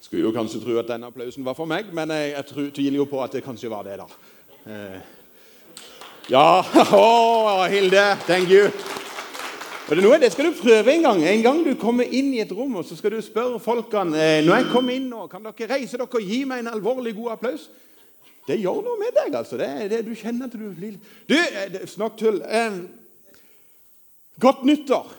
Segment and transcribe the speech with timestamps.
[0.00, 3.08] Skulle jo kanskje tro at denne applausen var for meg, men jeg, jeg tviler jo
[3.10, 4.06] på at det kanskje var det, da.
[4.66, 5.00] Eh.
[6.30, 6.62] Ja
[6.96, 8.16] oh, Hilde.
[8.26, 8.70] Thank you.
[9.90, 11.22] Og det, det skal du prøve en gang.
[11.26, 14.44] En gang du kommer inn i et rom, og så skal du spørre folkene eh,
[14.46, 17.32] Når jeg kommer inn nå, kan dere reise dere og gi meg en alvorlig god
[17.34, 17.66] applaus?
[18.46, 19.58] Det gjør noe med deg, altså.
[19.58, 20.94] Det, det, du kjenner at du blir
[21.28, 22.38] Du, eh, snakk tull.
[22.46, 22.78] Eh,
[24.40, 25.10] godt nyttår.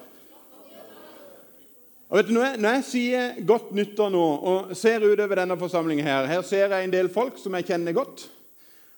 [2.11, 6.05] Og vet du, jeg, når jeg sier 'godt nyttår' nå og ser utover denne forsamlingen
[6.05, 8.31] her Her ser jeg en del folk som jeg kjenner godt.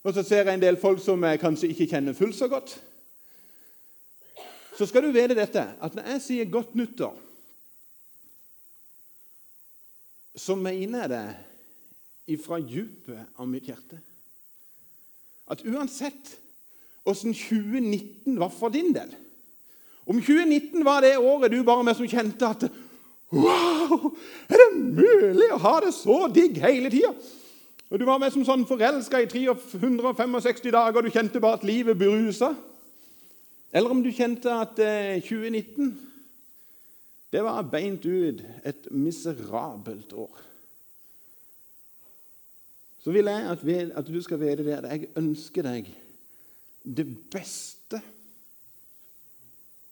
[0.04, 2.82] Og så ser jeg en del folk som jeg kanskje ikke kjenner fullt så godt.
[4.78, 7.20] Så skal du vite dette, at når jeg sier 'godt nyttår',
[10.36, 11.36] så mener jeg det
[12.28, 14.00] ifra dypet av mitt hjerte.
[15.48, 16.40] At uansett
[17.06, 19.16] åssen 2019 var for din del
[20.06, 22.66] Om 2019 var det året du bare med som kjente at
[23.34, 24.14] Wow!
[24.48, 27.14] Er det mulig å ha det så digg hele tida?
[27.90, 31.68] Og Du var med som sånn forelska i 365 dager, og du kjente bare at
[31.68, 32.54] livet berusa.
[33.74, 35.94] Eller om du kjente at eh, 2019
[37.34, 40.42] det var beint ut et miserabelt år.
[43.04, 45.90] Så vil jeg at, vi, at du skal vite det at jeg ønsker deg
[46.84, 48.00] det beste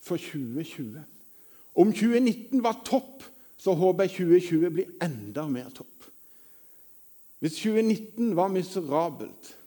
[0.01, 1.01] for 2020.
[1.75, 3.25] Om 2019 var topp,
[3.61, 6.07] så håper jeg 2020 blir enda mer topp.
[7.39, 9.57] Hvis 2019 var miserabelt,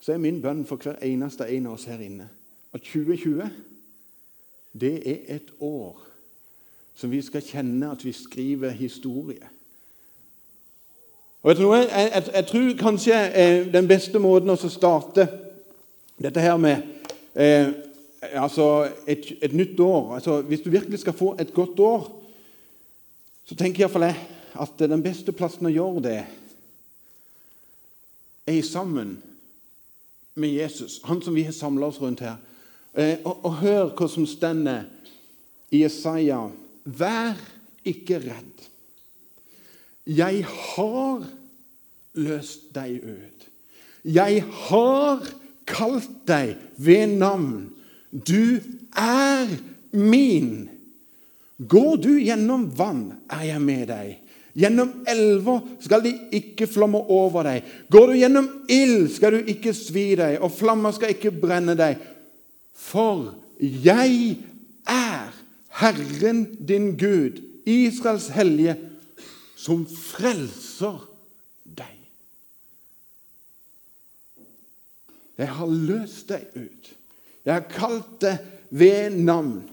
[0.00, 2.28] så er min bønn for hver eneste en av oss her inne
[2.74, 3.50] at 2020
[4.80, 6.00] det er et år
[6.94, 9.48] som vi skal kjenne at vi skriver historie.
[11.42, 11.76] Og du noe?
[11.76, 15.26] Jeg, jeg, jeg tror kanskje eh, den beste måten å starte
[16.18, 16.82] dette her med
[17.34, 17.70] eh,
[18.32, 22.23] altså et, et, nytt år altså Hvis du virkelig skal få et godt år,
[23.44, 24.18] så tenker iallfall jeg
[24.64, 26.18] at den beste plassen å gjøre det
[28.46, 29.16] er sammen
[30.34, 32.36] med Jesus, han som vi har samla oss rundt her.
[32.94, 34.84] Eh, og, og hør hva som stender
[35.74, 36.42] i Jesaja.
[36.84, 37.38] Vær
[37.86, 38.66] ikke redd.
[40.04, 41.24] Jeg har
[42.20, 43.46] løst deg ut.
[44.04, 45.24] Jeg har
[45.66, 47.70] kalt deg ved navn.
[48.12, 48.60] Du
[48.92, 49.48] er
[49.90, 50.68] min.
[51.58, 54.14] Går du gjennom vann, er jeg med deg.
[54.54, 57.66] Gjennom elver skal de ikke flomme over deg.
[57.90, 61.98] Går du gjennom ild, skal du ikke svi deg, og flammer skal ikke brenne deg.
[62.74, 64.36] For jeg
[64.90, 65.34] er
[65.74, 68.76] Herren din Gud, Israels hellige,
[69.58, 71.00] som frelser
[71.66, 71.98] deg.
[75.38, 76.90] Jeg har løst deg ut.
[77.44, 79.64] Jeg har kalt deg ved navn.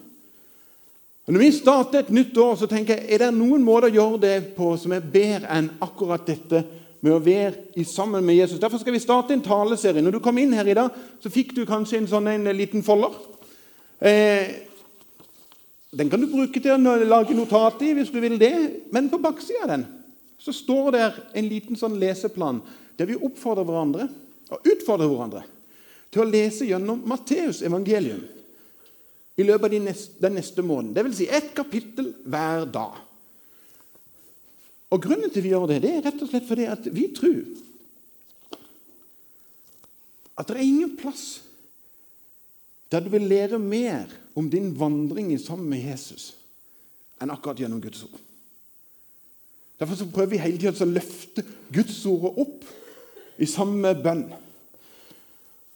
[1.31, 3.95] Og Når vi starter et nytt år, så tenker jeg, er det noen måter å
[3.95, 6.59] gjøre det på som er bedre enn akkurat dette
[6.99, 8.59] med å være sammen med Jesus.
[8.59, 10.03] Derfor skal vi starte en taleserie.
[10.03, 12.83] Når du kom inn her i dag, så fikk du kanskje en sånn en liten
[12.83, 13.15] folder.
[14.03, 14.51] Eh,
[15.95, 18.51] den kan du bruke til å lage notat i hvis du vil det,
[18.91, 19.87] men på baksida av den
[20.35, 21.07] så står det
[21.39, 22.59] en liten sånn leseplan
[22.99, 24.11] der vi oppfordrer hverandre
[24.51, 25.47] og utfordrer hverandre
[26.11, 28.27] til å lese gjennom Matteus evangelium
[29.39, 30.95] i løpet av de neste, den neste måneden.
[30.97, 31.17] Dvs.
[31.21, 32.99] Si ett kapittel hver dag.
[34.91, 37.43] Og Grunnen til vi gjør det, det er rett og slett fordi at vi tror
[40.41, 41.43] at det er ingen plass
[42.91, 46.31] der du vil lære mer om din vandring sammen med Jesus
[47.21, 48.19] enn akkurat gjennom Guds ord.
[49.79, 51.43] Derfor så prøver vi hele tiden å løfte
[51.73, 52.65] Guds ordet opp
[53.41, 54.25] i samme bønn.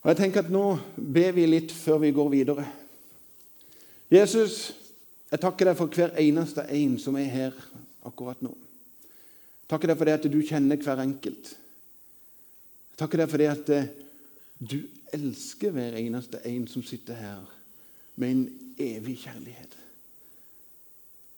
[0.04, 2.66] Og jeg tenker at Nå ber vi litt før vi går videre.
[4.12, 4.74] Jesus,
[5.32, 7.56] jeg takker deg for hver eneste en som er her
[8.06, 8.52] akkurat nå.
[8.54, 11.54] Jeg takker deg for det at du kjenner hver enkelt.
[12.92, 13.90] Jeg takker deg for det at eh,
[14.62, 14.78] du
[15.16, 17.42] elsker hver eneste en som sitter her,
[18.16, 18.46] med en
[18.80, 19.74] evig kjærlighet.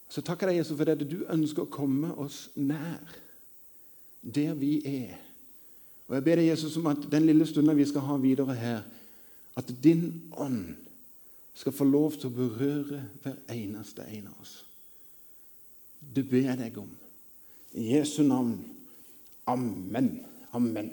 [0.09, 3.15] Så takker jeg Jesus for det at du ønsker å komme oss nær
[4.27, 5.15] der vi er
[6.07, 8.83] og Jeg ber deg, Jesus, om at den lille stunden vi skal ha videre her,
[9.59, 10.77] at din ånd
[11.57, 14.59] skal få lov til å berøre hver eneste en av oss.
[15.97, 16.89] Det ber jeg deg om.
[17.73, 18.59] I Jesu navn.
[19.49, 20.11] Amen.
[20.53, 20.91] Amen.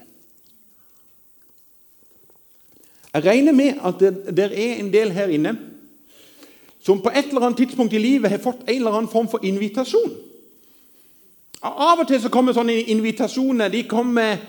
[3.14, 5.52] Jeg regner med at det, det er en del her inne
[6.84, 9.44] som på et eller annet tidspunkt i livet har fått en eller annen form for
[9.44, 10.16] invitasjon.
[11.64, 14.40] Av og til så kommer sånne invitasjoner de kommer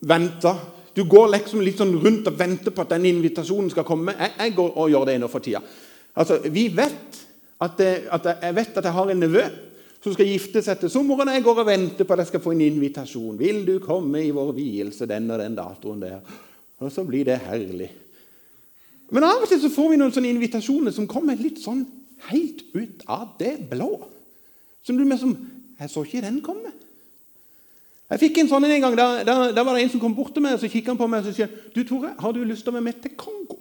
[0.00, 0.60] venter.
[0.98, 4.16] Du går liksom litt sånn rundt og venter på at den invitasjonen skal komme.
[4.18, 5.60] Jeg, jeg går og gjør det nå for tida.
[6.18, 7.20] Altså, vi vet
[7.62, 7.82] at,
[8.16, 9.44] at Jeg vet at jeg har en nevø
[10.02, 11.30] som skal gifte seg til sommeren.
[11.34, 13.38] Jeg går og venter på at jeg skal få en invitasjon.
[13.38, 16.36] 'Vil du komme i vår vielse den og den datoen der?'
[16.78, 17.90] Og så blir det herlig.
[19.10, 21.86] Men av og til så får vi noen sånne invitasjoner som kommer litt sånn
[22.30, 23.90] helt ut av det blå.
[24.82, 25.36] Som du liksom som
[25.78, 26.72] Jeg så ikke den komme.
[28.08, 28.96] Jeg fikk en sånn en gang.
[28.96, 31.00] Da, da, da var det en som kom bort til meg og så kikket han
[31.00, 33.12] på meg og så sier du Tore, har du lyst til å være med til
[33.20, 33.58] Kongo.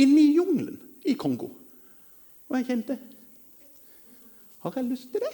[0.00, 1.50] Inne i jungelen i Kongo.
[2.50, 2.96] Og jeg kjente
[4.64, 5.32] Har jeg lyst til det?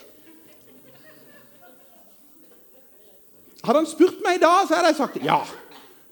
[3.67, 5.39] Hadde han spurt meg i dag, så hadde jeg sagt ja.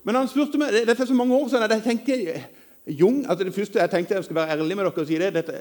[0.05, 2.17] Men han spurte meg, dette er så mange år siden jeg tenkte
[2.94, 5.31] Jung, altså Det første jeg tenkte jeg skulle være ærlig med dere og si det
[5.34, 5.60] dette,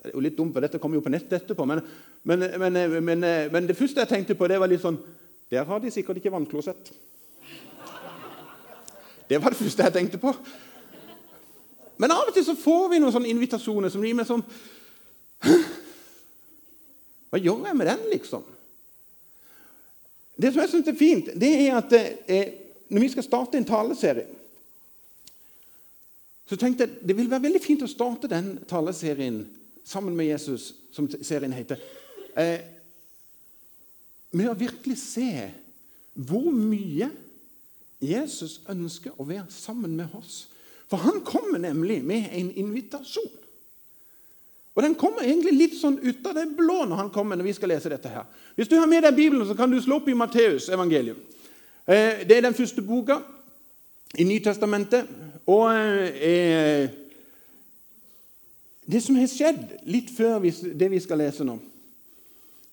[0.00, 1.64] det er jo litt dumt, for Dette kommer jo på nettet etterpå.
[1.68, 1.82] Men,
[2.24, 4.96] men, men, men det første jeg tenkte på, det var litt sånn
[5.50, 6.92] Der har de sikkert ikke vannklosett.
[9.28, 10.34] Det var det første jeg tenkte på.
[12.00, 14.42] Men av og til så får vi noen sånne invitasjoner som gir meg sånn
[17.30, 18.42] Hva gjør jeg med den, liksom?
[20.40, 22.54] Det som jeg syns er fint, det er at eh,
[22.88, 24.26] når vi skal starte en taleserie
[26.50, 29.44] så tenkte jeg det vil være veldig fint å starte den taleserien
[29.86, 31.78] sammen med Jesus, som serien heter,
[32.34, 32.58] eh,
[34.36, 35.50] med å virkelig se
[36.14, 37.10] hvor mye
[38.00, 40.46] Jesus ønsker å være sammen med oss.
[40.90, 43.30] For han kommer nemlig med en invitasjon.
[44.74, 47.56] Og Den kommer egentlig litt sånn ut av det blå når han kommer, når vi
[47.58, 48.08] skal lese dette.
[48.08, 48.24] her.
[48.56, 51.18] Hvis du har med deg Bibelen, så kan du slå opp i Matteus evangelium.
[51.86, 53.18] Eh, det er den første boka
[54.16, 55.06] i Nytestamentet.
[55.46, 56.88] Og eh,
[58.86, 61.58] det som har skjedd litt før det vi skal lese nå,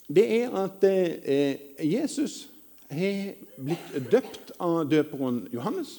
[0.07, 2.45] det er at eh, Jesus
[2.87, 5.97] har blitt døpt av døperen Johannes.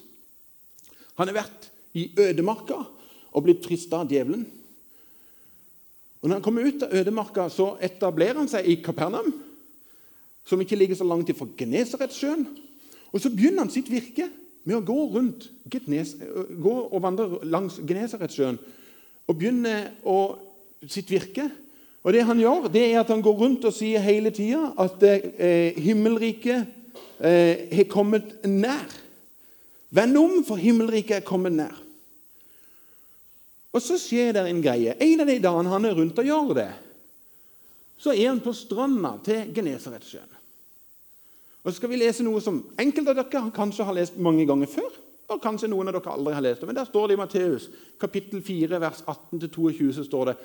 [1.19, 1.69] Han har vært
[1.99, 2.79] i ødemarka
[3.37, 4.47] og blitt frista av djevelen.
[6.19, 9.31] Og når han kommer ut av ødemarka, så etablerer han seg i Kapernaum,
[10.49, 12.47] som ikke ligger så langt ifra Genesaretsjøen.
[13.13, 14.27] Og så begynner han sitt virke
[14.65, 18.59] med å gå rundt gå og vandre langs Genesaretsjøen
[19.29, 19.75] og begynne
[20.09, 20.37] å,
[20.89, 21.47] sitt virke.
[22.09, 25.03] Og det han gjør, det er at han går rundt og sier hele tida at
[25.05, 26.65] eh, himmelriket
[27.21, 28.95] eh, kommet nær.
[29.93, 31.75] Vend om, for himmelriket er kommet nær.
[33.77, 34.95] Og så skjer det en greie.
[35.05, 36.71] En av de dagene han er rundt og gjør det,
[38.01, 40.33] så er han på stranda til Genesaretsjøen.
[41.61, 44.71] Og så skal vi lese noe som enkelte av dere kanskje har lest mange ganger
[44.73, 44.89] før.
[45.29, 46.71] Og kanskje noen av dere aldri har lest det.
[46.71, 47.69] Men der står det i Matteus
[48.01, 49.91] kapittel 4, vers 18-22.
[49.99, 50.37] så står det,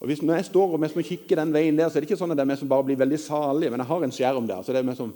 [0.00, 2.16] og hvis Når jeg står og må kikke den veien der, så er det ikke
[2.16, 4.62] sånn at det er som bare blir veldig salige, Men jeg har en skjerm der.
[4.62, 5.12] så det er som...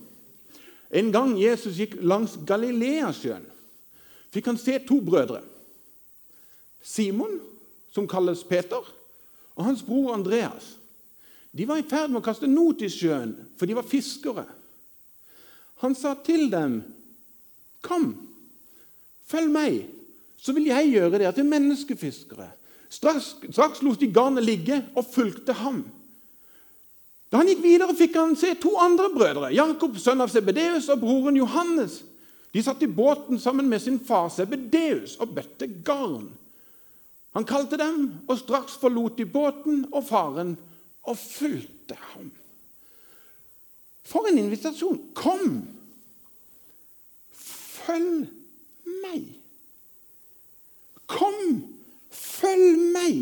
[0.90, 3.46] En gang Jesus gikk langs Galileasjøen,
[4.30, 5.40] fikk han se to brødre.
[6.82, 7.40] Simon,
[7.90, 8.84] som kalles Peter,
[9.56, 10.76] og hans bror Andreas.
[11.50, 14.44] De var i ferd med å kaste not i sjøen, for de var fiskere.
[15.82, 16.82] Han sa til dem,
[17.82, 18.16] 'Kom,
[19.26, 19.86] følg meg,
[20.36, 25.56] så vil jeg gjøre dere til menneskefiskere.' Straks, straks lot de garnet ligge og fulgte
[25.58, 25.82] ham.
[27.32, 31.00] Da han gikk videre, fikk han se to andre brødre, Jakob, sønn av Sebedeus, og
[31.02, 32.02] broren Johannes.
[32.54, 36.28] De satt i båten sammen med sin far Sebedeus og bøtte garn.
[37.34, 40.54] Han kalte dem, og straks forlot de båten og faren
[41.02, 42.30] og fulgte ham.
[44.06, 45.00] For en invitasjon!
[45.18, 45.64] Kom!
[47.34, 48.28] Følg
[49.02, 49.24] meg!
[51.10, 51.40] Kom,
[52.14, 53.18] følg meg!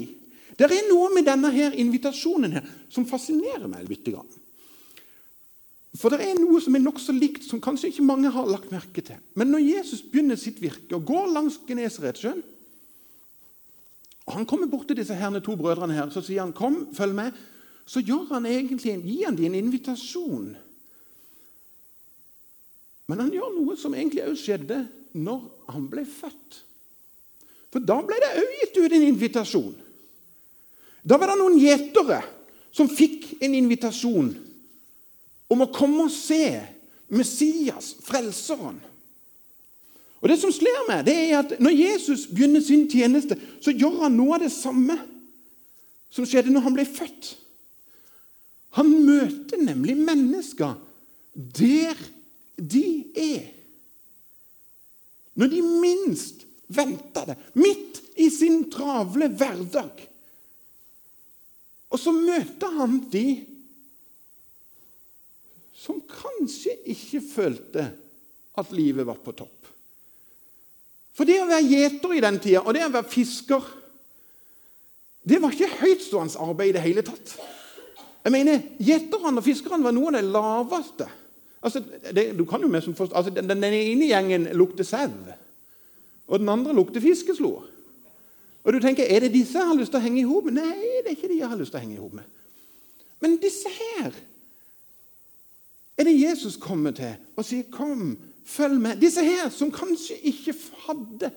[0.58, 4.10] Det er noe med denne her invitasjonen her som fascinerer meg litt.
[5.98, 9.04] For det er noe som er nokså likt, som kanskje ikke mange har lagt merke
[9.04, 9.18] til.
[9.34, 12.42] Men når Jesus begynner sitt virke og går langs Genesaretsjøen,
[14.30, 17.32] Han kommer bort til disse herne to brødrene her, så sier han, 'Kom, følg med.'
[17.86, 20.56] Så gjør han egentlig, gir han dem en invitasjon.
[23.08, 26.62] Men han gjør noe som egentlig også skjedde når han ble født.
[27.72, 29.72] For da ble det òg gitt ut en invitasjon.
[31.02, 32.20] Da var det noen gjetere
[32.72, 34.30] som fikk en invitasjon
[35.52, 36.60] om å komme og se
[37.12, 38.78] Messias, Frelseren.
[40.22, 44.04] Og Det som slår meg, det er at når Jesus begynner sin tjeneste, så gjør
[44.04, 44.94] han noe av det samme
[46.12, 47.32] som skjedde når han ble født.
[48.78, 50.76] Han møter nemlig mennesker
[51.34, 51.98] der
[52.56, 52.86] de
[53.18, 53.50] er.
[55.34, 60.04] Når de minst venter det, midt i sin travle hverdag.
[61.92, 63.26] Og så møter han de
[65.82, 67.86] som kanskje ikke følte
[68.58, 69.70] at livet var på topp.
[71.12, 73.64] For det å være gjeter i den tida, og det å være fisker,
[75.28, 77.34] det var ikke høytstående arbeid i det hele tatt.
[78.22, 81.08] Jeg mener, Gjeterne og fiskerne var noen av de laveste.
[81.62, 81.82] Altså,
[82.14, 85.10] det, du kan jo med som forst, altså, den, den ene gjengen lukter sau,
[86.32, 87.58] og den andre lukter fiskeslo.
[88.62, 90.56] Og du tenker, Er det disse jeg har lyst til å henge i hop med?
[90.56, 92.24] Nei, det er ikke de jeg har lyst til å henge i hop med.
[93.20, 94.14] Men disse her
[95.98, 100.54] er det Jesus kommer til og sier, 'Kom, følg med.' Disse her som kanskje ikke
[100.86, 101.30] hadde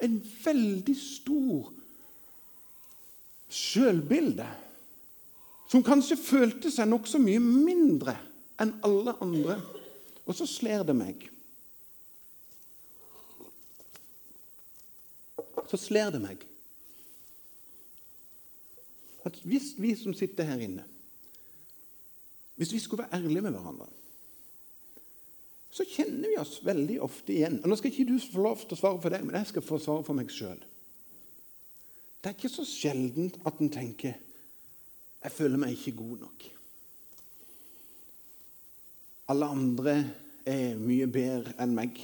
[0.00, 1.72] en veldig stor
[3.50, 4.46] sjølbilde.
[5.68, 8.16] Som kanskje følte seg nokså mye mindre
[8.60, 9.60] enn alle andre.
[10.26, 11.30] Og så slår det meg
[15.68, 16.44] Så slår det meg
[19.28, 20.84] at hvis vi som sitter her inne
[22.56, 23.86] Hvis vi skulle være ærlige med hverandre,
[25.70, 27.60] så kjenner vi oss veldig ofte igjen.
[27.62, 29.62] Og Nå skal ikke du få lov til å svare for deg, men jeg skal
[29.62, 30.58] få svare for meg sjøl.
[32.18, 34.16] Det er ikke så sjeldent at en tenker
[35.22, 36.48] 'Jeg føler meg ikke god nok'.
[39.28, 39.94] Alle andre
[40.46, 41.98] er mye bedre enn meg.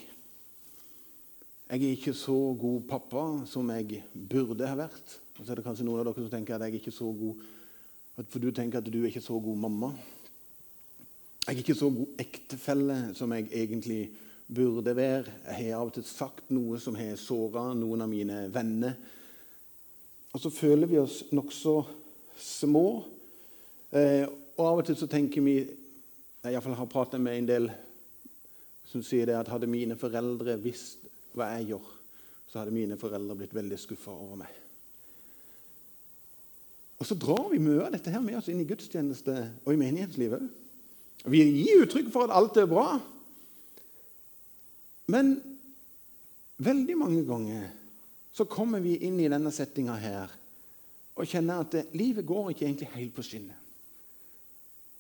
[1.65, 5.15] Jeg er ikke så god pappa som jeg burde ha vært.
[5.39, 7.09] Og så er det kanskje noen av dere som tenker at jeg er ikke så
[7.09, 7.47] god
[8.31, 9.89] For du tenker at du er ikke så god mamma.
[11.47, 14.03] Jeg er ikke så god ektefelle som jeg egentlig
[14.47, 15.33] burde være.
[15.49, 18.95] Jeg har av og til sagt noe som har såra noen av mine venner.
[20.31, 21.75] Og så føler vi oss nokså
[22.39, 22.87] små.
[23.91, 25.57] Eh, og av og til så tenker vi
[26.45, 27.71] jeg har pratet med en del
[28.91, 31.89] som sier det at hadde mine foreldre visst hva jeg gjør,
[32.49, 34.61] så hadde mine foreldre blitt veldig skuffa over meg.
[37.03, 39.81] Og så drar vi mye av dette her med oss inn i gudstjeneste og i
[39.81, 40.45] menighetslivet.
[41.27, 42.87] Vi gir uttrykk for at alt er bra.
[45.11, 45.35] Men
[46.65, 47.67] veldig mange ganger
[48.35, 50.33] så kommer vi inn i denne settinga her
[51.15, 53.59] og kjenner at livet går ikke egentlig helt på skinner.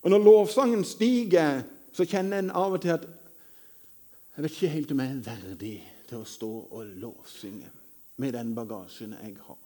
[0.04, 1.62] Og når lovsangen stiger,
[1.94, 3.06] så kjenner en av og til at
[4.34, 5.74] jeg vet ikke helt om jeg er verdig
[6.08, 7.70] til å stå og lovsynge
[8.23, 9.62] med den bagasjen jeg har.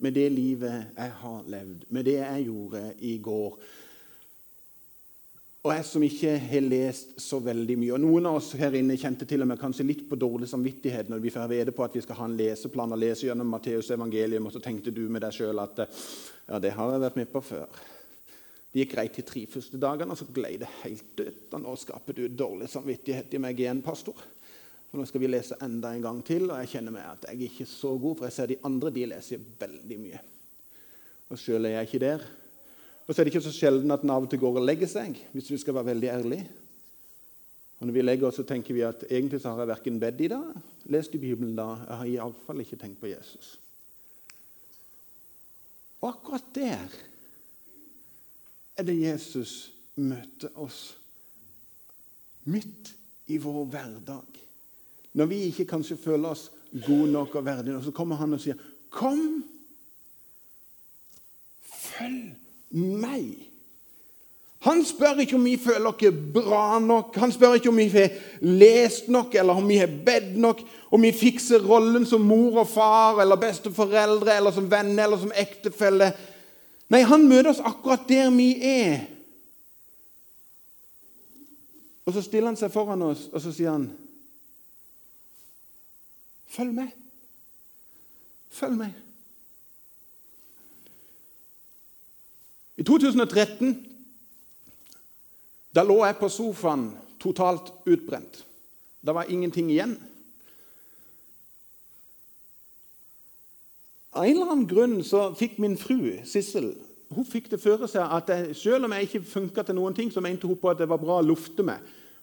[0.00, 3.56] Med det livet jeg har levd, med det jeg gjorde i går.
[5.60, 7.92] Og jeg som ikke har lest så veldig mye.
[7.92, 11.12] og Noen av oss her inne kjente til og med kanskje litt på dårlig samvittighet
[11.12, 13.92] når vi får vite på at vi skal ha en leseplan og lese gjennom Matteus
[13.92, 17.32] evangelium, og så tenkte du med deg sjøl at ja, det har jeg vært med
[17.32, 17.82] på før.
[18.70, 21.48] Det gikk greit de tre første dagene, og så glei det helt dødt.
[21.52, 24.16] Og nå skaper du dårlig samvittighet i meg igjen, pastor.
[24.90, 27.36] Og nå skal vi lese enda en gang til, og jeg kjenner meg at jeg
[27.36, 30.22] er ikke så god, for jeg ser de andre de leser veldig mye.
[31.30, 32.24] Og sjøl er jeg ikke der.
[33.06, 34.90] Og så er det ikke så sjelden at en av og til går og legger
[34.90, 36.48] seg, hvis vi skal være veldig ærlige.
[37.78, 40.26] Og når vi legger oss, så tenker vi at egentlig så har jeg verken bedt
[40.26, 40.50] i dag,
[40.92, 43.54] lest i Bibelen da, jeg har iallfall ikke tenkt på Jesus.
[46.00, 46.98] Og akkurat der
[48.76, 49.70] er det Jesus
[50.00, 50.96] møter oss
[52.48, 52.94] midt
[53.30, 54.40] i vår hverdag.
[55.14, 56.50] Når vi ikke kanskje føler oss
[56.86, 58.54] gode nok og verdige nok, så kommer han og sier,
[58.90, 59.44] 'Kom,
[61.62, 62.36] følg
[62.70, 63.50] meg.'
[64.60, 68.10] Han spør ikke om vi føler oss bra nok, han spør ikke om vi har
[68.40, 72.68] lest nok, eller om vi har bedt nok, om vi fikser rollen som mor og
[72.68, 76.12] far eller besteforeldre eller som venner eller som ektefelle.
[76.90, 79.00] Nei, han møter oss akkurat der vi er.
[82.04, 83.88] Og så stiller han seg foran oss, og så sier han
[86.50, 86.90] Følg med.
[88.50, 88.92] Følg med.
[92.76, 93.86] I 2013
[95.70, 96.88] da lå jeg på sofaen
[97.22, 98.44] totalt utbrent.
[99.00, 99.94] Det var ingenting igjen.
[104.10, 106.72] Av en eller annen grunn så fikk min fru, Sissel,
[107.14, 110.10] hun fikk det føre seg at jeg, selv om jeg ikke funka til noen ting,
[110.10, 111.78] så mente hun på at det var bra å lufte meg.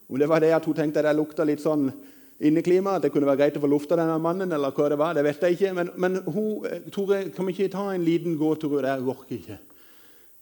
[0.08, 1.88] Om det var det at hun tenkte at jeg lukta litt sånn
[2.40, 5.16] inneklima, at det kunne være greit å få lufta denne mannen, eller hva det var,
[5.16, 5.72] det vet jeg ikke.
[5.74, 8.78] Men, men hun, Tore, kan vi ikke ta en liten gåtur?
[8.84, 9.58] Jeg orker ikke.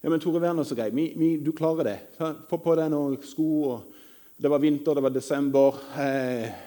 [0.05, 0.91] Ja, men Tore, nå så grei.
[0.95, 1.99] Vi, vi, du klarer det.
[2.51, 3.49] Få på deg noen sko.
[3.73, 5.81] og Det var vinter, det var desember.
[5.99, 6.63] Eh,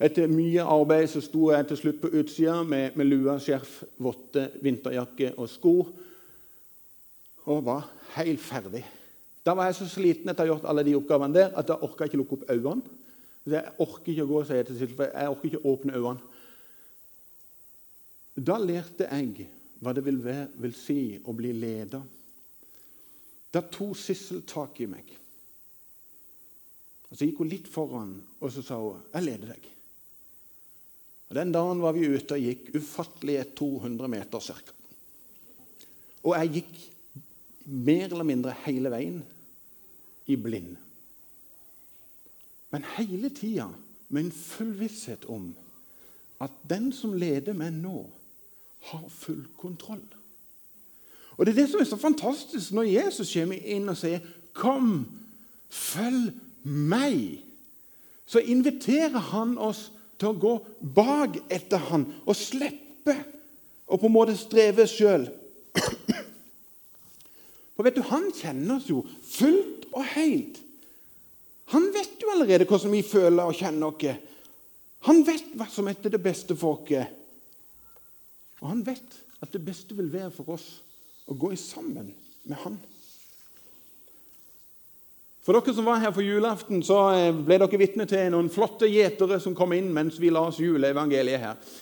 [0.00, 4.50] etter mye arbeid så sto jeg til slutt på utsida med, med lua, skjerf, votter,
[4.64, 5.74] vinterjakke og sko.
[7.46, 7.86] Og var
[8.18, 8.82] helt ferdig.
[9.46, 11.86] Da var jeg så sliten etter å ha gjort alle de oppgavene der at jeg
[11.86, 12.98] orka ikke lukke opp øynene.
[13.50, 16.36] Jeg orker ikke å gå, sier jeg til Silje, jeg orker ikke å åpne øynene.
[18.40, 19.48] Da lærte jeg
[19.80, 22.04] hva det vil, være, vil si å bli leder.
[23.50, 25.10] Da tok Sissel tak i meg.
[27.10, 29.70] Og Så gikk hun litt foran, og så sa hun 'Jeg leder deg'.
[31.30, 34.72] Og Den dagen var vi ute og gikk ufattelige 200 meter ca.
[36.24, 36.80] Og jeg gikk
[37.66, 39.24] mer eller mindre hele veien
[40.26, 40.76] i blind.
[42.70, 43.68] Men hele tida
[44.08, 45.54] med en full visshet om
[46.40, 48.06] at den som leder meg nå,
[48.80, 50.04] har full kontroll.
[51.36, 54.20] Og Det er det som er så fantastisk når Jesus kommer inn og sier
[54.52, 55.06] 'Kom,
[55.68, 56.32] følg
[56.64, 57.42] meg'.
[58.26, 63.24] Så inviterer han oss til å gå bak etter han og slippe
[63.88, 65.28] å på en måte streve sjøl.
[67.76, 70.60] For vet du, Han kjenner oss jo fullt og helt.
[71.70, 74.28] Han vet jo allerede hvordan vi føler og kjenner oss.
[75.08, 77.10] Han vet hva som er det beste for oss.
[78.60, 80.66] Og han vet at det beste vil være for oss
[81.30, 82.10] å gå sammen
[82.44, 82.76] med han.
[85.40, 88.90] For dere som var her for julaften, så eh, ble dere vitne til noen flotte
[88.90, 91.72] gjetere som kom inn mens vi la oss juleevangeliet her.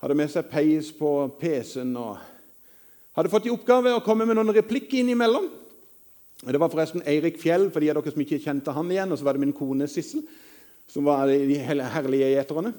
[0.00, 2.16] Hadde med seg peis på PC-en og
[3.16, 5.50] hadde fått i oppgave å komme med noen replikker innimellom.
[6.44, 9.12] Det var forresten Eirik Fjell, for de av dere som ikke kjente han igjen.
[9.12, 10.26] Og så var det min kone Sissel,
[10.90, 12.74] som var de herlige gjeterne.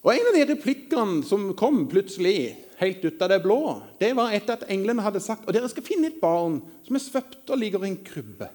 [0.00, 3.60] Og En av de replikkene som kom plutselig, helt ut av det blå,
[4.00, 7.02] det var etter at englene hadde sagt og dere skal finne et barn som er
[7.04, 8.48] svøpt og ligger i en krybbe.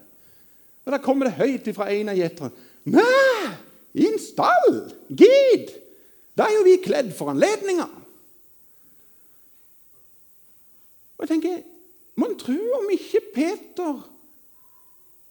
[0.86, 2.66] Og Da kommer det høyt fra en av gjeterne.
[2.90, 3.54] Nei,
[3.98, 4.82] i en stall!
[5.10, 5.74] Gid!
[6.38, 7.86] Da er jo vi kledd for anledninga.
[11.16, 11.62] Og jeg tenker,
[12.16, 13.96] Man tror om ikke Peter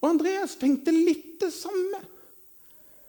[0.05, 2.03] og Andreas tenkte litt det samme.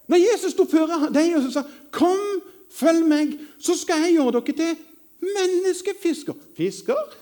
[0.08, 2.42] Når Jesus sto før dem og sa 'Kom,
[2.72, 4.78] følg meg, så skal jeg gjøre dere til
[5.22, 6.36] menneskefisker'.
[6.56, 7.16] Fisker?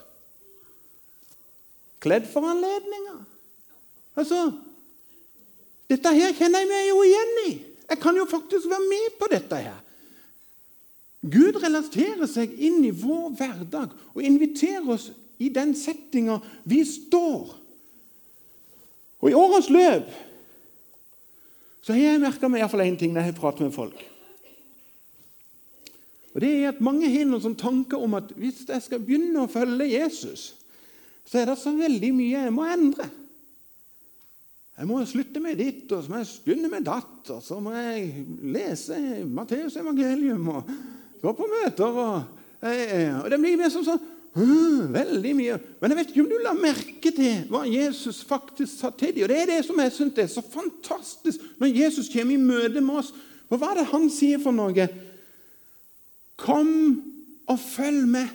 [1.99, 3.25] Kledd for anledninga.
[4.15, 4.51] Altså,
[5.89, 7.51] dette her kjenner jeg meg jo igjen i.
[7.89, 9.79] Jeg kan jo faktisk være med på dette her.
[11.23, 15.11] Gud relaterer seg inn i vår hverdag og inviterer oss
[15.41, 17.53] i den settinga vi står.
[19.23, 20.09] Og I årets løp
[21.83, 23.97] så har jeg merka meg iallfall én ting når jeg prater med folk.
[26.33, 29.43] Og det er at Mange har noen sånn tanker om at hvis jeg skal begynne
[29.43, 30.53] å følge Jesus,
[31.27, 33.09] så er det så veldig mye jeg må endre.
[34.73, 37.75] Jeg må slutte med ditt, og så må jeg begynne med datt, og så må
[37.75, 38.23] jeg
[38.55, 38.97] lese
[39.29, 40.71] Matteus evangelium og
[41.21, 41.99] gå på møter.
[42.03, 44.01] Og, og Det blir mer som sånn
[44.33, 45.59] Veldig mye.
[45.79, 49.27] Men jeg vet ikke om du la merke til hva Jesus faktisk sa til dem.
[49.27, 52.81] Og Det er det som jeg synes er så fantastisk når Jesus kommer i møte
[52.81, 53.13] med oss.
[53.49, 54.87] For hva er det han sier for noe?
[56.39, 56.73] Kom
[57.45, 58.27] og følg med,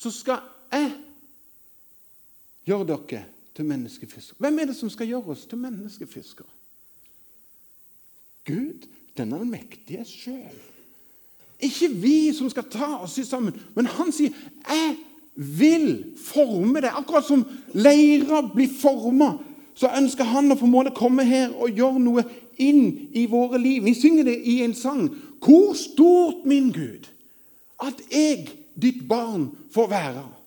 [0.00, 0.40] så skal
[0.72, 0.92] jeg
[2.64, 4.40] gjøre dere til menneskefiskere.
[4.40, 6.48] Hvem er det som skal gjøre oss til menneskefiskere?
[8.44, 10.56] Gud, den mektige sjøl.
[11.64, 14.30] Ikke vi som skal ta oss sammen, men han sier
[14.68, 14.96] 'Jeg
[15.36, 16.98] vil forme det'.
[16.98, 19.38] Akkurat som leira blir forma,
[19.74, 22.24] så ønsker han å på en måte komme her og gjøre noe
[22.58, 23.84] inn i våre liv.
[23.84, 25.10] Vi synger det i en sang.
[25.40, 27.08] 'Hvor stort, min Gud,
[27.80, 30.44] at jeg, ditt barn, får være'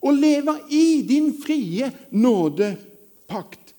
[0.00, 3.74] og leve i din frie nådepakt.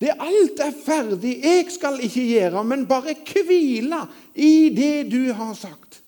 [0.00, 3.14] Det alt er ferdig, jeg skal ikke gjøre, men bare
[3.44, 5.99] hvile i det du har sagt.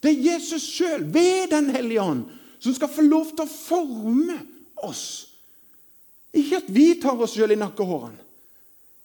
[0.00, 2.24] Det er Jesus sjøl, ved Den hellige ånd,
[2.60, 4.38] som skal få lov til å forme
[4.84, 5.04] oss.
[6.36, 8.28] Ikke at vi tar oss sjøl i nakkehårene,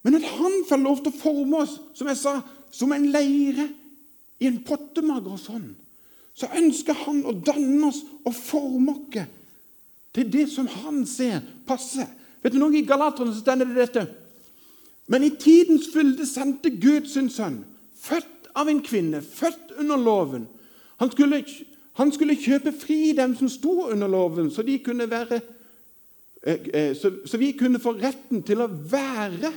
[0.05, 2.35] men at han får lov til å forme oss, som jeg sa,
[2.69, 3.65] som en leire
[4.37, 5.71] i en pottemager sånn.
[6.35, 9.23] Så ønsker han å danne oss og forme oss
[10.15, 12.07] til det som han ser passer.
[12.43, 14.05] Vet du noe I Galaterne så stender det dette.
[15.11, 17.63] Men i tidens fylde sendte Gud sin sønn,
[17.97, 20.45] født av en kvinne, født under loven,
[20.99, 21.43] han skulle,
[21.99, 25.41] han skulle, kjøpe fri dem som sto under loven, så, være,
[26.43, 29.53] eh, eh, så, så vi kunne få retten til å være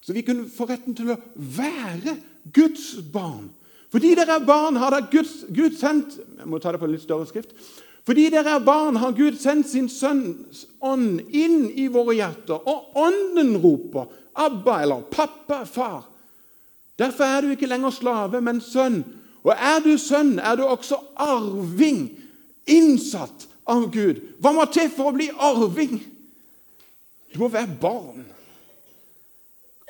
[0.00, 2.14] Så vi kunne få retten til å være
[2.56, 3.50] Guds barn.
[3.92, 7.04] Fordi dere er barn, har dere Guds, Gud sendt Jeg må ta det på litt
[7.04, 7.52] større skrift.
[8.08, 12.56] Fordi dere er barn, har Gud sendt sin Sønns ånd inn i våre hjerter.
[12.64, 16.08] Og ånden roper 'Abba' eller 'Pappa', far.
[16.98, 19.04] Derfor er du ikke lenger slave, men sønn.
[19.44, 22.10] Og er du sønn, er du også arving,
[22.68, 24.20] innsatt av Gud.
[24.40, 25.96] Hva må til for å bli arving?
[27.32, 28.26] Du må være barn.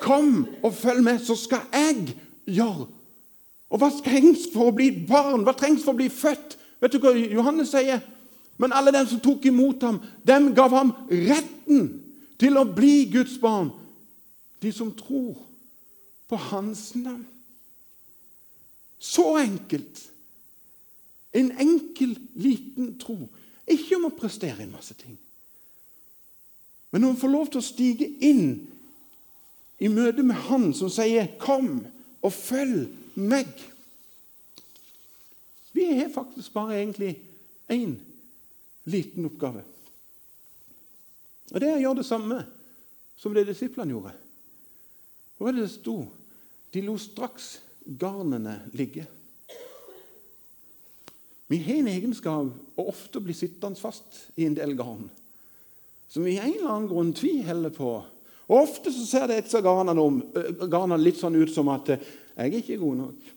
[0.01, 2.15] Kom og følg med, så skal jeg
[2.49, 2.87] gjøre.
[3.71, 5.45] Og hva trengs for å bli barn?
[5.47, 6.57] Hva trengs for å bli født?
[6.81, 8.01] Vet du hva Johannes sier?
[8.61, 11.87] Men alle dem som tok imot ham, dem gav ham retten
[12.41, 13.71] til å bli Guds barn.
[14.61, 15.37] De som tror
[16.29, 17.25] på hans navn.
[19.01, 20.11] Så enkelt.
[21.31, 23.17] En enkel, liten tro.
[23.65, 25.15] Ikke om å prestere en masse ting.
[26.91, 28.45] Men når å får lov til å stige inn
[29.81, 31.87] i møte med Han som sier 'Kom
[32.21, 33.63] og følg meg'.
[35.73, 37.17] Vi har faktisk bare egentlig
[37.69, 37.95] én
[38.85, 39.63] liten oppgave.
[41.51, 42.45] Og Det er å gjøre det samme
[43.17, 44.13] som det disiplene gjorde.
[45.37, 46.05] Hva var det det sto?
[46.73, 47.61] De lo straks
[47.99, 49.07] garnene ligge.
[51.51, 55.09] Vi har en egenskap å ofte bli sittende fast i en del garn
[56.11, 57.91] som vi i en eller annen grunn tviholder på.
[58.51, 61.99] Og Ofte så ser det etter garnene litt sånn ut som at 'jeg
[62.35, 63.29] er ikke god nok'.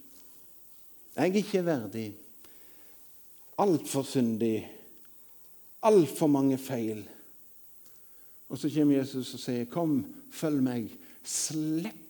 [1.14, 2.12] 'Jeg er ikke verdig'.
[3.58, 4.70] Altfor syndig.
[5.82, 7.04] Altfor mange feil.
[8.48, 10.90] Og så kommer Jesus og sier, 'Kom, følg meg.
[11.22, 12.03] Slipp.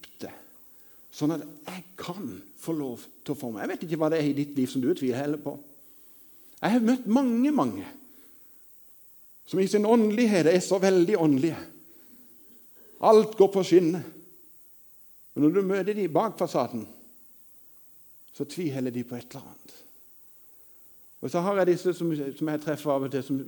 [1.14, 3.62] Sånn at jeg kan få lov til å meg.
[3.62, 5.54] Jeg vet ikke hva det er i ditt liv som du tviler på.
[6.58, 7.86] Jeg har møtt mange, mange
[9.44, 11.58] som i sin åndelighet er så veldig åndelige.
[13.04, 14.02] Alt går på skinner.
[15.34, 16.86] Men når du møter dem bak fasaden,
[18.32, 19.74] så tviholder de på et eller annet.
[21.20, 23.42] Og så har jeg disse som, som jeg treffer av og til, som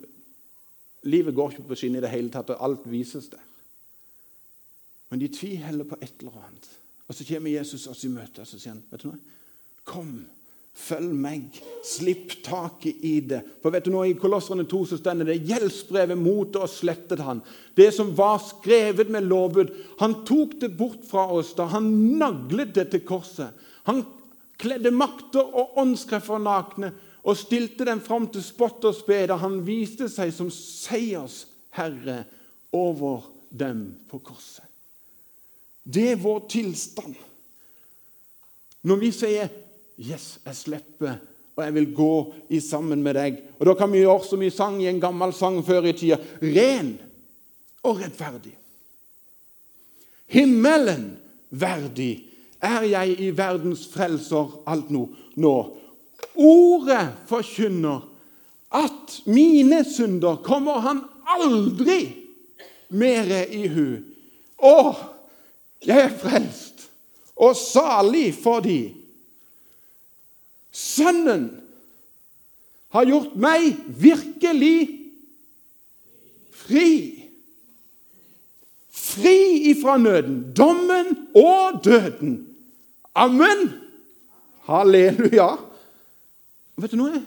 [1.09, 3.42] livet går ikke på skinner i det hele tatt, og alt vises der.
[5.11, 6.68] Men de tviholder på et eller annet.
[7.07, 9.21] Og så kommer Jesus oss i møte og så sier han, vet du noe?
[9.87, 10.16] Kom
[10.77, 11.57] Følg meg.
[11.87, 13.40] Slipp taket i det.
[13.62, 17.40] For vet du noe, I Kolosserne 2 så stender det gjeldsbrevet mot oss slettet han.
[17.75, 19.73] Det som var skrevet med lovbud.
[20.03, 21.88] Han tok det bort fra oss da han
[22.21, 23.57] naglet det til korset.
[23.88, 24.05] Han
[24.61, 26.92] kledde makter og åndskrefter nakne
[27.27, 32.21] og stilte dem fram til spott og spe da han viste seg som seiersherre
[32.77, 34.65] over dem på korset.
[35.87, 37.14] Det er vår tilstand.
[38.87, 39.49] Når vi sier
[39.96, 41.14] Yes, jeg slipper,
[41.57, 42.14] og jeg vil gå
[42.53, 43.38] i sammen med deg.
[43.57, 46.18] Og Da kan vi gjøre som vi sang i en gammel sang før i tida.
[46.42, 46.99] Ren
[47.87, 48.53] og rettferdig.
[50.29, 51.14] Himmelen
[51.49, 52.27] verdig
[52.61, 55.07] er jeg i verdens frelser alt nå.
[55.40, 55.55] nå.
[56.37, 58.05] Ordet forkynner
[58.77, 62.01] at mine synder kommer han aldri
[62.92, 63.87] mere i hu.
[64.61, 64.77] Å,
[65.87, 66.87] jeg er frelst
[67.37, 68.81] og salig fordi
[70.77, 71.49] Sønnen
[72.92, 74.81] har gjort meg virkelig
[76.53, 76.90] fri.
[78.92, 82.37] Fri ifra nøden, dommen og døden.
[83.16, 83.70] Amen!
[84.68, 85.49] Halleluja.
[86.77, 87.22] Vet du noe?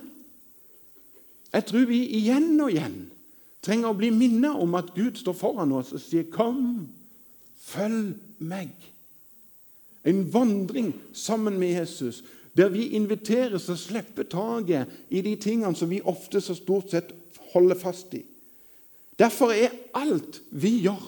[1.49, 2.99] Jeg tror vi igjen og igjen
[3.65, 6.87] trenger å bli minnet om at Gud står foran oss og sier, 'Kom,
[7.57, 8.91] følg meg.'
[10.05, 12.23] En vandring sammen med Jesus
[12.57, 16.91] der vi inviteres til å slippe taket i de tingene som vi ofte så stort
[16.91, 17.13] sett
[17.53, 18.23] holder fast i.
[19.19, 21.05] Derfor er alt vi gjør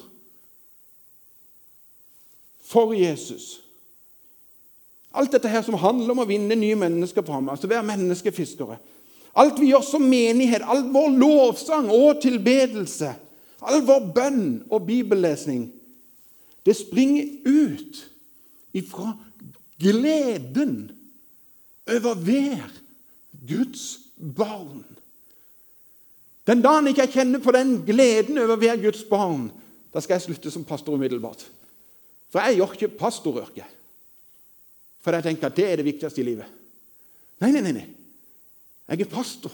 [2.72, 3.58] for Jesus
[5.12, 8.78] Alt dette her som handler om å vinne nye mennesker fram, altså være menneskefiskere
[9.36, 13.14] Alt vi gjør som menighet, all vår lovsang og tilbedelse,
[13.64, 15.70] all vår bønn og bibellesning,
[16.66, 18.02] det springer ut
[18.78, 19.14] ifra
[19.82, 20.92] gleden
[21.90, 22.70] over hver
[23.48, 24.84] Guds barn.
[26.48, 29.50] Den dagen ikke jeg kjenner på den gleden over hver Guds barn,
[29.94, 31.44] da skal jeg slutte som pastor umiddelbart.
[32.32, 33.78] For jeg gjør ikke pastoryrket.
[35.02, 36.48] For jeg tenker at det er det viktigste i livet.
[37.42, 37.74] Nei, nei, nei.
[37.76, 37.88] nei.
[38.92, 39.54] Jeg er pastor,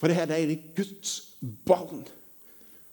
[0.00, 1.14] for det her er Guds
[1.66, 2.06] barn.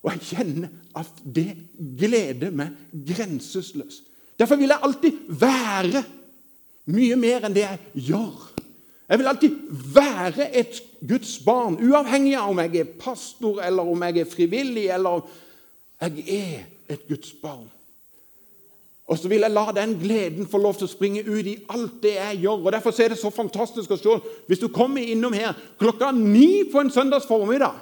[0.06, 0.70] Og jeg kjenner
[1.02, 1.50] at det
[1.98, 2.76] gleder meg
[3.08, 4.04] grenseløst.
[4.40, 6.04] Derfor vil jeg alltid være
[6.94, 8.52] mye mer enn det jeg gjør.
[9.10, 9.56] Jeg vil alltid
[9.96, 14.88] være et Guds barn, uavhengig av om jeg er pastor, eller om jeg er frivillig,
[14.94, 15.26] eller om
[16.02, 17.68] jeg er et Guds barn.
[19.06, 22.00] Og så vil jeg la den gleden få lov til å springe ut i alt
[22.02, 22.64] det jeg gjør.
[22.66, 24.16] Og Derfor er det så fantastisk å se
[24.50, 27.78] hvis du kommer innom her klokka ni på en søndags formiddag,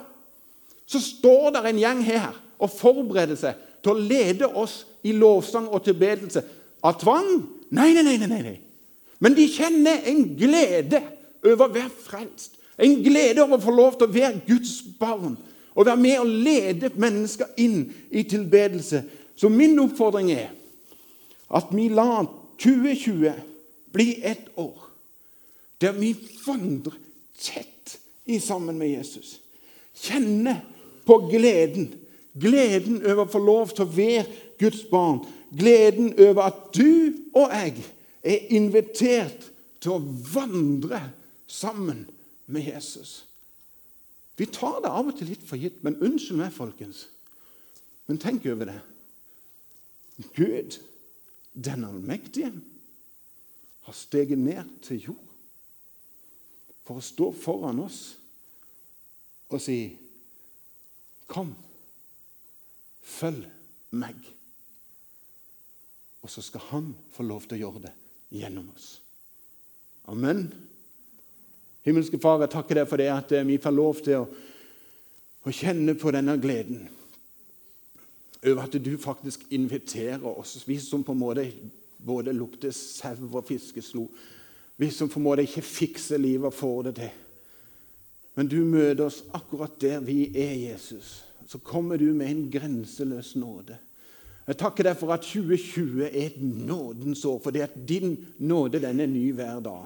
[0.86, 5.67] så står det en gjeng her og forbereder seg til å lede oss i lovsang
[5.67, 6.43] og tilbedelse.
[6.84, 7.32] Av tvang?
[7.76, 8.17] Nei, nei, nei.
[8.28, 8.58] nei, nei.
[9.24, 11.00] Men de kjenner en glede
[11.43, 12.60] over å være frelst.
[12.78, 15.38] En glede over å få lov til å være Guds barn
[15.74, 19.04] og være med og lede mennesker inn i tilbedelse.
[19.36, 20.52] Så min oppfordring er
[21.54, 22.28] at vi lar
[22.62, 23.34] 2020
[23.93, 24.89] bli et år
[25.82, 26.13] der vi
[26.46, 26.96] vandrer
[27.39, 29.39] tett i sammen med Jesus.
[29.93, 30.62] Kjenner
[31.06, 31.92] på gleden.
[32.34, 34.26] Gleden over å få lov til å være
[34.62, 35.22] Guds barn.
[35.54, 37.84] Gleden over at du og jeg
[38.24, 39.50] er invitert
[39.84, 41.02] til å vandre
[41.50, 42.06] sammen
[42.48, 43.24] med Jesus.
[44.38, 47.06] Vi tar det av og til litt for gitt, men unnskyld meg, folkens.
[48.10, 48.80] Men tenk over det.
[50.34, 50.80] Gud,
[51.54, 52.52] den allmektige,
[53.84, 55.30] har steget ned til jord
[56.88, 58.00] for å stå foran oss
[59.54, 59.78] og si
[61.34, 61.54] Kom,
[63.02, 63.48] følg
[63.98, 64.19] meg.
[66.24, 67.93] Og så skal han få lov til å gjøre det
[68.38, 68.89] gjennom oss.
[70.12, 70.46] Amen.
[71.84, 74.28] Himmelske Far, jeg takker deg for det at vi får lov til å,
[75.43, 76.86] å kjenne på denne gleden
[78.43, 81.46] over at du faktisk inviterer oss, vi som på en måte
[82.04, 84.08] både lukter sau og fiskeslo,
[84.78, 87.13] vi som på en måte ikke fikser livet og får det til.
[88.36, 91.22] Men du møter oss akkurat der vi er, Jesus.
[91.48, 93.78] Så kommer du med en grenseløs nåde.
[94.48, 99.00] Jeg takker deg for at 2020 er et nådens år, fordi at din nåde den
[99.00, 99.86] er ny hver dag.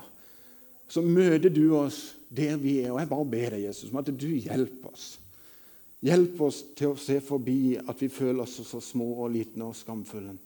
[0.87, 2.91] Så møter du oss der vi er.
[2.93, 5.17] Og jeg bare ber deg, Jesus, om at du hjelper oss.
[6.07, 9.75] Hjelp oss til å se forbi at vi føler oss så små og liten og
[9.75, 10.37] skamfulle.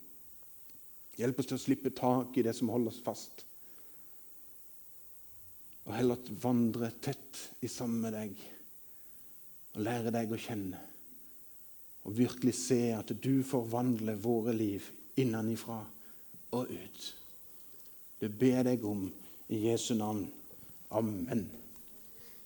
[1.19, 3.45] Hjelp oss til å slippe tak i det som holder oss fast
[5.87, 8.41] og heller vandre tett i sammen med deg
[9.71, 10.79] og lære deg å kjenne.
[12.05, 14.87] Og virkelig se at du forvandler våre liv
[15.21, 15.79] innenifra
[16.57, 17.07] og ut.
[18.21, 19.07] Det ber jeg deg om
[19.51, 20.25] i Jesu navn.
[20.91, 21.47] Amen.